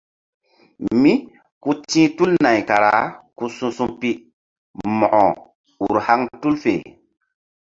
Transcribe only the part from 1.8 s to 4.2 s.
ti̧h tul nay kara ku su̧su̧pi